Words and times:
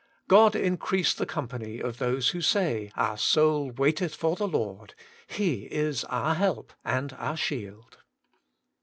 God 0.27 0.55
increase 0.55 1.13
the 1.13 1.27
company 1.27 1.79
of 1.79 1.99
those 1.99 2.29
who 2.29 2.41
say, 2.41 2.91
* 2.93 2.95
Our 2.95 3.19
soul 3.19 3.69
waiteth 3.69 4.15
for 4.15 4.35
the 4.35 4.47
Lord: 4.47 4.95
He 5.27 5.67
is 5.67 6.05
our 6.05 6.33
Help 6.33 6.73
and 6.83 7.13
our 7.19 7.37
Shield.' 7.37 7.99